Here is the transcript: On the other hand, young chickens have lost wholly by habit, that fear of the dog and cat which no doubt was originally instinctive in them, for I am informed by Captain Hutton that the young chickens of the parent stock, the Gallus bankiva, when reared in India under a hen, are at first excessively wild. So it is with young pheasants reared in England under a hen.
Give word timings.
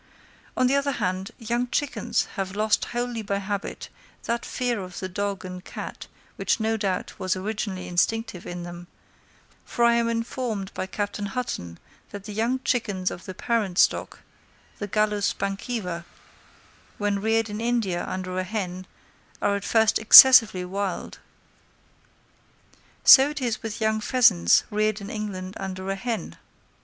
On 0.57 0.65
the 0.65 0.75
other 0.75 0.93
hand, 0.93 1.29
young 1.37 1.67
chickens 1.67 2.25
have 2.33 2.55
lost 2.55 2.85
wholly 2.85 3.21
by 3.21 3.37
habit, 3.37 3.87
that 4.23 4.43
fear 4.47 4.79
of 4.81 4.99
the 4.99 5.07
dog 5.07 5.45
and 5.45 5.63
cat 5.63 6.07
which 6.37 6.59
no 6.59 6.75
doubt 6.75 7.19
was 7.19 7.35
originally 7.35 7.87
instinctive 7.87 8.47
in 8.47 8.63
them, 8.63 8.87
for 9.63 9.85
I 9.85 9.93
am 9.93 10.09
informed 10.09 10.73
by 10.73 10.87
Captain 10.87 11.27
Hutton 11.27 11.77
that 12.09 12.23
the 12.23 12.33
young 12.33 12.61
chickens 12.65 13.11
of 13.11 13.25
the 13.25 13.35
parent 13.35 13.77
stock, 13.77 14.21
the 14.79 14.87
Gallus 14.87 15.33
bankiva, 15.35 16.03
when 16.97 17.21
reared 17.21 17.47
in 17.47 17.61
India 17.61 18.03
under 18.07 18.39
a 18.39 18.43
hen, 18.43 18.87
are 19.39 19.55
at 19.55 19.63
first 19.63 19.99
excessively 19.99 20.65
wild. 20.65 21.19
So 23.03 23.29
it 23.29 23.39
is 23.39 23.61
with 23.61 23.79
young 23.79 23.99
pheasants 24.01 24.63
reared 24.71 24.99
in 24.99 25.11
England 25.11 25.53
under 25.59 25.91
a 25.91 25.95
hen. 25.95 26.37